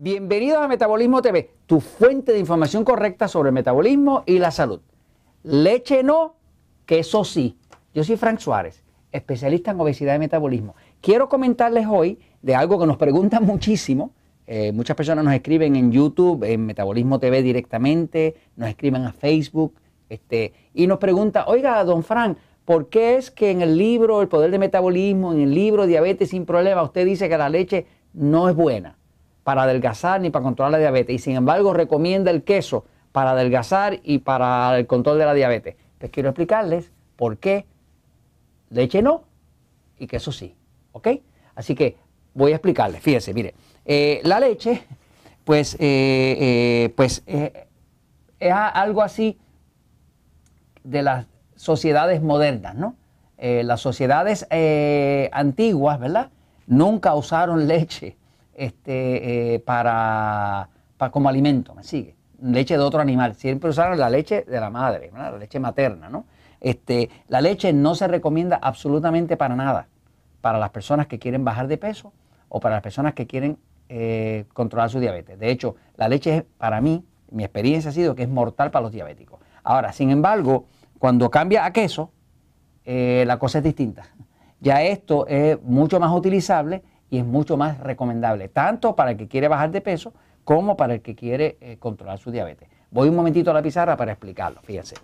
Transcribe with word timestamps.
Bienvenidos 0.00 0.58
a 0.58 0.68
Metabolismo 0.68 1.20
TV, 1.22 1.50
tu 1.66 1.80
fuente 1.80 2.30
de 2.30 2.38
información 2.38 2.84
correcta 2.84 3.26
sobre 3.26 3.48
el 3.48 3.52
metabolismo 3.52 4.22
y 4.26 4.38
la 4.38 4.52
salud. 4.52 4.80
Leche 5.42 6.04
no, 6.04 6.36
queso 6.86 7.24
sí. 7.24 7.58
Yo 7.92 8.04
soy 8.04 8.16
Frank 8.16 8.38
Suárez, 8.38 8.84
especialista 9.10 9.72
en 9.72 9.80
obesidad 9.80 10.14
y 10.14 10.20
metabolismo. 10.20 10.76
Quiero 11.00 11.28
comentarles 11.28 11.88
hoy 11.90 12.20
de 12.42 12.54
algo 12.54 12.78
que 12.78 12.86
nos 12.86 12.96
preguntan 12.96 13.44
muchísimo. 13.44 14.12
Eh, 14.46 14.70
muchas 14.70 14.96
personas 14.96 15.24
nos 15.24 15.34
escriben 15.34 15.74
en 15.74 15.90
YouTube, 15.90 16.44
en 16.44 16.64
Metabolismo 16.64 17.18
TV 17.18 17.42
directamente, 17.42 18.36
nos 18.54 18.68
escriben 18.68 19.04
a 19.04 19.12
Facebook 19.12 19.74
este, 20.08 20.52
y 20.74 20.86
nos 20.86 20.98
preguntan, 20.98 21.42
oiga, 21.48 21.82
don 21.82 22.04
Frank, 22.04 22.38
¿por 22.64 22.88
qué 22.88 23.16
es 23.16 23.32
que 23.32 23.50
en 23.50 23.62
el 23.62 23.76
libro 23.76 24.22
El 24.22 24.28
Poder 24.28 24.52
del 24.52 24.60
Metabolismo, 24.60 25.32
en 25.32 25.40
el 25.40 25.52
libro 25.52 25.88
Diabetes 25.88 26.30
sin 26.30 26.46
Problema, 26.46 26.84
usted 26.84 27.04
dice 27.04 27.28
que 27.28 27.36
la 27.36 27.48
leche 27.48 27.88
no 28.12 28.48
es 28.48 28.54
buena? 28.54 28.97
Para 29.48 29.62
adelgazar 29.62 30.20
ni 30.20 30.28
para 30.28 30.42
controlar 30.42 30.72
la 30.72 30.78
diabetes. 30.78 31.14
Y 31.14 31.18
sin 31.18 31.34
embargo 31.34 31.72
recomienda 31.72 32.30
el 32.30 32.42
queso 32.42 32.84
para 33.12 33.30
adelgazar 33.30 33.98
y 34.02 34.18
para 34.18 34.78
el 34.78 34.86
control 34.86 35.18
de 35.18 35.24
la 35.24 35.32
diabetes. 35.32 35.74
Les 36.00 36.10
quiero 36.10 36.28
explicarles 36.28 36.92
por 37.16 37.38
qué 37.38 37.64
leche 38.68 39.00
no 39.00 39.22
y 39.98 40.06
queso 40.06 40.32
sí. 40.32 40.54
¿Ok? 40.92 41.08
Así 41.54 41.74
que 41.74 41.96
voy 42.34 42.52
a 42.52 42.56
explicarles. 42.56 43.00
Fíjense, 43.00 43.32
mire, 43.32 43.54
eh, 43.86 44.20
la 44.22 44.38
leche, 44.38 44.82
pues, 45.46 45.76
eh, 45.76 45.78
eh, 45.80 46.92
pues 46.94 47.22
es 47.26 48.52
algo 48.52 49.00
así 49.00 49.38
de 50.84 51.00
las 51.00 51.26
sociedades 51.56 52.20
modernas, 52.20 52.74
¿no? 52.74 52.96
las 53.38 53.80
sociedades 53.80 54.46
antiguas, 55.32 55.98
¿verdad? 55.98 56.28
Nunca 56.66 57.14
usaron 57.14 57.66
leche 57.66 58.18
este, 58.58 59.54
eh, 59.54 59.60
para, 59.60 60.68
como 61.10 61.28
alimento, 61.28 61.74
¿me 61.74 61.84
sigue? 61.84 62.16
Leche 62.42 62.76
de 62.76 62.82
otro 62.82 63.00
animal. 63.00 63.34
Siempre 63.34 63.70
usaron 63.70 63.98
la 63.98 64.10
leche 64.10 64.44
de 64.46 64.60
la 64.60 64.68
madre, 64.68 65.10
la 65.14 65.36
leche 65.38 65.60
materna, 65.60 66.08
¿no? 66.08 66.26
Este, 66.60 67.08
la 67.28 67.40
leche 67.40 67.72
no 67.72 67.94
se 67.94 68.08
recomienda 68.08 68.58
absolutamente 68.60 69.36
para 69.36 69.54
nada 69.54 69.86
para 70.40 70.58
las 70.58 70.70
personas 70.70 71.06
que 71.06 71.18
quieren 71.18 71.44
bajar 71.44 71.68
de 71.68 71.78
peso 71.78 72.12
o 72.48 72.60
para 72.60 72.76
las 72.76 72.82
personas 72.82 73.14
que 73.14 73.26
quieren 73.26 73.58
eh, 73.88 74.44
controlar 74.52 74.90
su 74.90 75.00
diabetes. 75.00 75.38
De 75.38 75.50
hecho, 75.50 75.76
la 75.96 76.08
leche 76.08 76.44
para 76.58 76.80
mí, 76.80 77.04
mi 77.30 77.44
experiencia 77.44 77.90
ha 77.90 77.92
sido 77.94 78.14
que 78.14 78.22
es 78.24 78.28
mortal 78.28 78.70
para 78.70 78.82
los 78.82 78.92
diabéticos. 78.92 79.40
Ahora, 79.62 79.92
sin 79.92 80.10
embargo, 80.10 80.66
cuando 80.98 81.30
cambia 81.30 81.64
a 81.64 81.72
queso, 81.72 82.10
eh, 82.84 83.24
la 83.26 83.38
cosa 83.38 83.58
es 83.58 83.64
distinta. 83.64 84.04
Ya 84.60 84.82
esto 84.82 85.26
es 85.28 85.62
mucho 85.62 86.00
más 86.00 86.12
utilizable 86.12 86.82
y 87.10 87.18
es 87.18 87.24
mucho 87.24 87.56
más 87.56 87.78
recomendable, 87.80 88.48
tanto 88.48 88.94
para 88.94 89.12
el 89.12 89.16
que 89.16 89.28
quiere 89.28 89.48
bajar 89.48 89.70
de 89.70 89.80
peso 89.80 90.12
como 90.44 90.76
para 90.76 90.94
el 90.94 91.02
que 91.02 91.14
quiere 91.14 91.56
eh, 91.60 91.76
controlar 91.78 92.18
su 92.18 92.30
diabetes. 92.30 92.68
Voy 92.90 93.08
un 93.08 93.16
momentito 93.16 93.50
a 93.50 93.54
la 93.54 93.62
pizarra 93.62 93.96
para 93.96 94.12
explicarlo, 94.12 94.60
fíjense. 94.62 94.96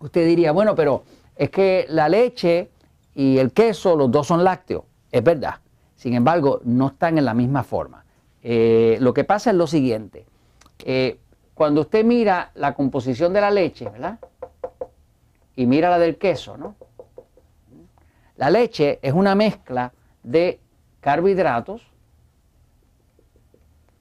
Usted 0.00 0.26
diría, 0.26 0.52
bueno, 0.52 0.74
pero 0.74 1.04
es 1.36 1.50
que 1.50 1.86
la 1.88 2.08
leche 2.08 2.70
y 3.14 3.38
el 3.38 3.52
queso, 3.52 3.96
los 3.96 4.10
dos 4.10 4.26
son 4.26 4.44
lácteos, 4.44 4.84
es 5.10 5.22
verdad. 5.22 5.56
Sin 5.96 6.14
embargo, 6.14 6.60
no 6.64 6.88
están 6.88 7.18
en 7.18 7.24
la 7.24 7.34
misma 7.34 7.64
forma. 7.64 8.04
Eh, 8.42 8.98
lo 9.00 9.12
que 9.12 9.24
pasa 9.24 9.50
es 9.50 9.56
lo 9.56 9.66
siguiente. 9.66 10.26
Eh, 10.84 11.18
cuando 11.54 11.80
usted 11.80 12.04
mira 12.04 12.52
la 12.54 12.74
composición 12.74 13.32
de 13.32 13.40
la 13.40 13.50
leche, 13.50 13.84
¿verdad? 13.86 14.18
Y 15.56 15.66
mira 15.66 15.90
la 15.90 15.98
del 15.98 16.16
queso, 16.16 16.56
¿no? 16.56 16.76
La 18.36 18.50
leche 18.50 19.00
es 19.02 19.12
una 19.12 19.34
mezcla 19.34 19.92
de 20.22 20.60
carbohidratos, 21.00 21.90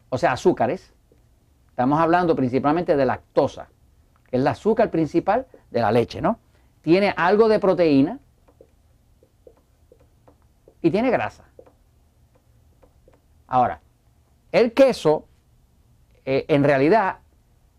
o 0.09 0.17
sea, 0.17 0.31
azúcares. 0.33 0.93
Estamos 1.69 1.99
hablando 1.99 2.35
principalmente 2.35 2.95
de 2.95 3.05
lactosa, 3.05 3.67
que 4.29 4.37
es 4.37 4.41
el 4.41 4.47
azúcar 4.47 4.89
principal 4.89 5.45
de 5.69 5.81
la 5.81 5.91
leche, 5.91 6.21
¿no? 6.21 6.39
Tiene 6.81 7.13
algo 7.15 7.47
de 7.47 7.59
proteína 7.59 8.19
y 10.81 10.89
tiene 10.89 11.11
grasa. 11.11 11.43
Ahora, 13.47 13.81
el 14.51 14.73
queso, 14.73 15.25
eh, 16.25 16.45
en 16.47 16.63
realidad, 16.63 17.19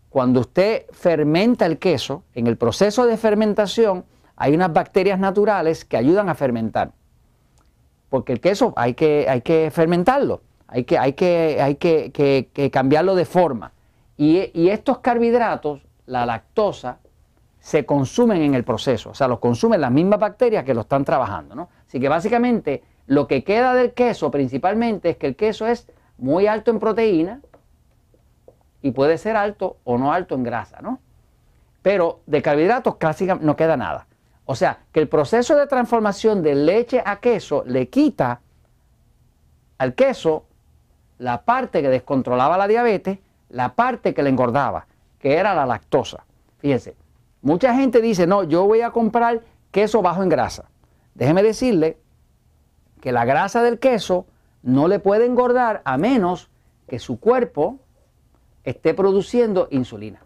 cuando 0.09 0.39
usted 0.39 0.85
fermenta 0.91 1.65
el 1.65 1.77
queso, 1.77 2.23
en 2.33 2.47
el 2.47 2.57
proceso 2.57 3.05
de 3.05 3.17
fermentación 3.17 4.05
hay 4.35 4.55
unas 4.55 4.71
bacterias 4.71 5.19
naturales 5.19 5.85
que 5.85 5.97
ayudan 5.97 6.29
a 6.29 6.35
fermentar 6.35 6.93
porque 8.09 8.33
el 8.33 8.41
queso 8.41 8.73
hay 8.75 8.93
que, 8.93 9.27
hay 9.29 9.41
que 9.41 9.71
fermentarlo, 9.71 10.41
hay 10.67 10.83
que, 10.83 10.97
hay 10.97 11.13
que, 11.13 11.59
hay 11.61 11.75
que, 11.75 12.69
cambiarlo 12.71 13.15
de 13.15 13.25
forma. 13.25 13.71
Y, 14.17 14.69
estos 14.69 14.99
carbohidratos, 14.99 15.81
la 16.05 16.25
lactosa, 16.25 16.97
se 17.59 17.85
consumen 17.85 18.41
en 18.41 18.55
el 18.55 18.63
proceso, 18.63 19.11
o 19.11 19.13
sea, 19.13 19.27
los 19.27 19.39
consumen 19.39 19.81
las 19.81 19.91
mismas 19.91 20.19
bacterias 20.19 20.63
que 20.63 20.73
lo 20.73 20.81
están 20.81 21.03
trabajando. 21.05 21.55
¿no? 21.55 21.69
Así 21.87 21.99
que 21.99 22.09
básicamente 22.09 22.83
lo 23.05 23.27
que 23.27 23.43
queda 23.43 23.73
del 23.73 23.93
queso 23.93 24.31
principalmente 24.31 25.11
es 25.11 25.17
que 25.17 25.27
el 25.27 25.35
queso 25.35 25.67
es 25.67 25.87
muy 26.17 26.47
alto 26.47 26.71
en 26.71 26.79
proteína 26.79 27.41
y 28.81 28.91
puede 28.91 29.17
ser 29.17 29.35
alto 29.35 29.77
o 29.83 29.97
no 29.97 30.13
alto 30.13 30.35
en 30.35 30.43
grasa, 30.43 30.81
¿no? 30.81 30.99
Pero 31.81 32.21
de 32.27 32.41
carbohidratos 32.41 32.95
casi 32.95 33.25
no 33.25 33.55
queda 33.55 33.77
nada. 33.77 34.07
O 34.51 34.55
sea, 34.55 34.79
que 34.91 34.99
el 34.99 35.07
proceso 35.07 35.55
de 35.55 35.67
transformación 35.67 36.41
de 36.41 36.55
leche 36.55 37.03
a 37.05 37.19
queso 37.19 37.63
le 37.67 37.87
quita 37.87 38.41
al 39.77 39.93
queso 39.93 40.45
la 41.19 41.43
parte 41.43 41.83
que 41.83 41.89
descontrolaba 41.89 42.57
la 42.57 42.67
diabetes, 42.67 43.19
la 43.49 43.75
parte 43.75 44.15
que 44.15 44.23
le 44.23 44.31
engordaba, 44.31 44.87
que 45.19 45.35
era 45.35 45.53
la 45.53 45.67
lactosa. 45.67 46.25
Fíjense, 46.57 46.95
mucha 47.43 47.75
gente 47.75 48.01
dice, 48.01 48.25
no, 48.25 48.41
yo 48.41 48.65
voy 48.65 48.81
a 48.81 48.89
comprar 48.89 49.43
queso 49.69 50.01
bajo 50.01 50.23
en 50.23 50.29
grasa. 50.29 50.65
Déjeme 51.13 51.43
decirle 51.43 51.99
que 53.01 53.11
la 53.11 53.25
grasa 53.25 53.61
del 53.61 53.77
queso 53.77 54.25
no 54.63 54.87
le 54.87 54.97
puede 54.97 55.27
engordar 55.27 55.83
a 55.85 55.95
menos 55.99 56.49
que 56.87 56.97
su 56.97 57.19
cuerpo 57.19 57.77
esté 58.63 58.95
produciendo 58.95 59.67
insulina. 59.69 60.23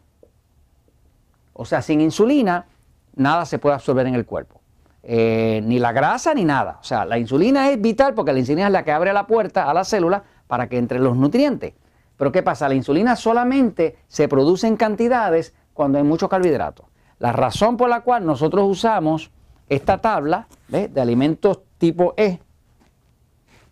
O 1.52 1.66
sea, 1.66 1.82
sin 1.82 2.00
insulina, 2.00 2.68
nada 3.16 3.46
se 3.46 3.60
puede 3.60 3.76
absorber 3.76 4.08
en 4.08 4.16
el 4.16 4.26
cuerpo. 4.26 4.62
Eh, 5.04 5.62
ni 5.66 5.80
la 5.80 5.92
grasa 5.92 6.34
ni 6.34 6.46
nada. 6.46 6.78
O 6.80 6.84
sea, 6.84 7.06
la 7.06 7.18
insulina 7.18 7.70
es 7.70 7.82
vital 7.82 8.14
porque 8.14 8.32
la 8.32 8.40
insulina 8.40 8.68
es 8.68 8.72
la 8.72 8.84
que 8.84 8.92
abre 8.92 9.12
la 9.12 9.28
puerta 9.28 9.70
a 9.70 9.74
la 9.74 9.84
célula 9.84 10.24
para 10.48 10.70
que 10.70 10.78
entren 10.78 11.04
los 11.04 11.18
nutrientes. 11.18 11.74
Pero 12.18 12.32
¿qué 12.32 12.42
pasa? 12.42 12.70
La 12.70 12.76
insulina 12.76 13.16
solamente 13.16 13.98
se 14.08 14.28
produce 14.28 14.68
en 14.68 14.78
cantidades 14.78 15.54
cuando 15.74 15.98
hay 15.98 16.04
mucho 16.04 16.30
carbohidrato. 16.30 16.88
La 17.20 17.32
razón 17.32 17.76
por 17.78 17.90
la 17.90 18.02
cual 18.02 18.26
nosotros 18.26 18.66
usamos 18.70 19.32
esta 19.68 20.00
tabla 20.00 20.48
de 20.68 21.02
alimentos 21.02 21.62
tipo 21.78 22.14
E, 22.18 22.40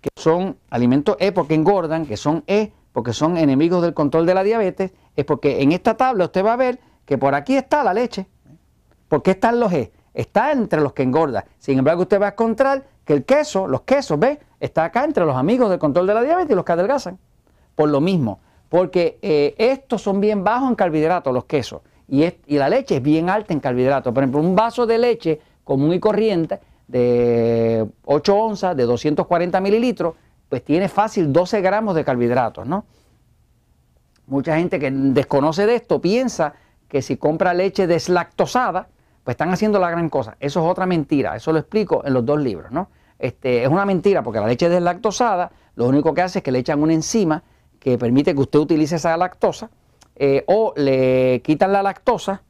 que 0.01 0.09
son 0.15 0.57
alimentos 0.69 1.15
E 1.19 1.31
porque 1.31 1.53
engordan, 1.53 2.05
que 2.05 2.17
son 2.17 2.43
E 2.47 2.73
porque 2.91 3.13
son 3.13 3.37
enemigos 3.37 3.81
del 3.81 3.93
control 3.93 4.25
de 4.25 4.33
la 4.33 4.43
diabetes, 4.43 4.91
es 5.15 5.25
porque 5.25 5.61
en 5.61 5.71
esta 5.71 5.95
tabla 5.95 6.25
usted 6.25 6.43
va 6.43 6.53
a 6.53 6.57
ver 6.57 6.79
que 7.05 7.17
por 7.17 7.35
aquí 7.35 7.55
está 7.55 7.83
la 7.83 7.93
leche. 7.93 8.27
¿Por 9.11 9.21
qué 9.21 9.31
están 9.31 9.59
los 9.59 9.73
E? 9.73 9.91
Está 10.13 10.53
entre 10.53 10.79
los 10.79 10.93
que 10.93 11.03
engorda. 11.03 11.43
Sin 11.59 11.77
embargo, 11.77 12.03
usted 12.03 12.21
va 12.21 12.27
a 12.27 12.29
encontrar 12.29 12.85
que 13.03 13.11
el 13.11 13.25
queso, 13.25 13.67
los 13.67 13.81
quesos, 13.81 14.17
¿ve? 14.17 14.39
Está 14.57 14.85
acá 14.85 15.03
entre 15.03 15.25
los 15.25 15.35
amigos 15.35 15.69
del 15.69 15.79
control 15.79 16.07
de 16.07 16.13
la 16.13 16.23
diabetes 16.23 16.51
y 16.51 16.55
los 16.55 16.63
que 16.63 16.71
adelgazan. 16.71 17.19
Por 17.75 17.89
lo 17.89 17.99
mismo, 17.99 18.39
porque 18.69 19.19
eh, 19.21 19.53
estos 19.57 20.01
son 20.01 20.21
bien 20.21 20.45
bajos 20.45 20.69
en 20.69 20.75
carbohidratos, 20.75 21.33
los 21.33 21.43
quesos, 21.43 21.81
y, 22.07 22.23
la 22.57 22.69
leche 22.69 22.95
es 22.95 23.03
bien 23.03 23.29
alta 23.29 23.51
en 23.51 23.59
carbohidratos. 23.59 24.13
Por 24.13 24.23
ejemplo, 24.23 24.39
un 24.39 24.55
vaso 24.55 24.85
de 24.85 24.97
leche 24.97 25.41
común 25.65 25.91
y 25.91 25.99
corriente 25.99 26.61
de 26.87 27.85
8 28.05 28.33
onzas, 28.33 28.77
de 28.77 28.83
240 28.85 29.59
mililitros, 29.59 30.15
pues 30.47 30.63
tiene 30.63 30.87
fácil 30.87 31.33
12 31.33 31.59
gramos 31.59 31.95
de 31.95 32.05
carbohidratos, 32.05 32.65
¿no? 32.65 32.85
Mucha 34.27 34.55
gente 34.55 34.79
que 34.79 34.89
desconoce 34.89 35.65
de 35.65 35.75
esto 35.75 35.99
piensa 35.99 36.53
que 36.87 37.01
si 37.01 37.17
compra 37.17 37.53
leche 37.53 37.87
deslactosada, 37.87 38.87
pues 39.23 39.33
están 39.33 39.51
haciendo 39.51 39.79
la 39.79 39.89
gran 39.89 40.09
cosa. 40.09 40.35
Eso 40.39 40.61
es 40.61 40.71
otra 40.71 40.85
mentira, 40.85 41.35
eso 41.35 41.51
lo 41.51 41.59
explico 41.59 42.03
en 42.05 42.13
los 42.13 42.25
dos 42.25 42.39
libros, 42.39 42.71
¿no? 42.71 42.89
Este, 43.19 43.63
es 43.63 43.69
una 43.69 43.85
mentira 43.85 44.23
porque 44.23 44.39
la 44.39 44.47
leche 44.47 44.67
deslactosada 44.67 45.51
lo 45.75 45.87
único 45.87 46.13
que 46.13 46.21
hace 46.21 46.39
es 46.39 46.43
que 46.43 46.51
le 46.51 46.59
echan 46.59 46.81
una 46.81 46.93
enzima 46.93 47.43
que 47.79 47.97
permite 47.97 48.33
que 48.33 48.41
usted 48.41 48.59
utilice 48.59 48.95
esa 48.95 49.15
lactosa 49.15 49.69
eh, 50.15 50.43
o 50.47 50.73
le 50.75 51.41
quitan 51.43 51.71
la 51.71 51.83
lactosa 51.83 52.43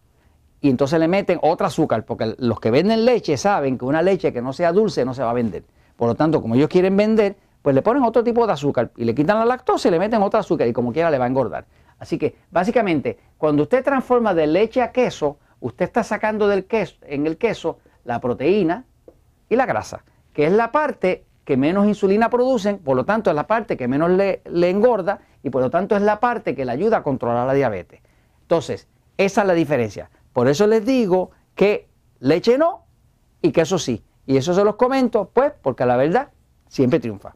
y 0.62 0.69
entonces 0.69 1.00
le 1.00 1.07
meten 1.07 1.39
otra 1.41 1.68
azúcar, 1.68 2.06
porque 2.06 2.35
los 2.38 2.59
que 2.59 2.69
venden 2.69 3.03
leche 3.03 3.35
saben 3.35 3.77
que 3.77 3.85
una 3.85 4.01
leche 4.01 4.31
que 4.31 4.41
no 4.41 4.53
sea 4.53 4.71
dulce 4.71 5.03
no 5.03 5.13
se 5.13 5.24
va 5.24 5.31
a 5.31 5.33
vender. 5.33 5.63
Por 5.95 6.07
lo 6.07 6.15
tanto, 6.15 6.41
como 6.41 6.56
ellos 6.56 6.69
quieren 6.69 6.95
vender, 6.95 7.35
pues 7.62 7.75
le 7.75 7.81
ponen 7.81 8.03
otro 8.03 8.24
tipo 8.24 8.45
de 8.45 8.53
azúcar 8.53 8.91
y 8.95 9.06
le 9.06 9.15
quitan 9.15 9.39
la 9.39 9.45
lactosa 9.45 9.88
y 9.88 9.91
le 9.91 10.00
meten 10.00 10.21
otra 10.21 10.39
azúcar 10.39 10.67
y 10.67 10.74
como 10.74 10.94
quiera 10.94 11.09
le 11.09 11.17
va 11.17 11.25
a 11.25 11.27
engordar. 11.27 11.65
Así 12.00 12.17
que 12.17 12.35
básicamente, 12.50 13.19
cuando 13.38 13.63
usted 13.63 13.83
transforma 13.83 14.33
de 14.33 14.47
leche 14.47 14.81
a 14.81 14.91
queso, 14.91 15.38
usted 15.62 15.86
está 15.86 16.04
sacando 16.04 16.48
del 16.48 16.66
queso, 16.66 16.98
en 17.04 17.25
el 17.25 17.38
queso 17.38 17.80
la 18.04 18.19
proteína 18.19 18.86
y 19.48 19.56
la 19.56 19.66
grasa, 19.66 20.04
que 20.34 20.46
es 20.46 20.52
la 20.52 20.72
parte 20.72 21.25
que 21.46 21.58
menos 21.58 21.88
insulina 21.88 22.30
producen, 22.30 22.80
por 22.80 22.96
lo 22.96 23.06
tanto 23.06 23.30
es 23.30 23.36
la 23.36 23.48
parte 23.48 23.78
que 23.78 23.88
menos 23.88 24.12
le, 24.12 24.42
le 24.46 24.69
engorda 24.69 25.22
y 25.44 25.50
por 25.50 25.62
lo 25.62 25.69
tanto 25.69 25.96
es 25.96 26.02
la 26.02 26.19
parte 26.19 26.56
que 26.56 26.66
le 26.66 26.72
ayuda 26.72 26.98
a 26.98 27.04
controlar 27.04 27.48
la 27.48 27.54
diabetes. 27.54 28.02
Entonces, 28.42 28.88
esa 29.18 29.42
es 29.42 29.48
la 29.48 29.54
diferencia. 29.54 30.10
Por 30.34 30.48
eso 30.48 30.68
les 30.68 30.86
digo 30.86 31.31
que 31.56 31.90
leche 32.19 32.58
no 32.58 32.86
y 33.42 33.52
queso 33.52 33.80
sí. 33.80 34.04
Y 34.25 34.38
eso 34.38 34.54
se 34.54 34.63
los 34.63 34.75
comento, 34.75 35.30
pues, 35.34 35.52
porque 35.62 35.86
la 35.86 35.98
verdad 35.98 36.30
siempre 36.68 37.00
triunfa. 37.00 37.36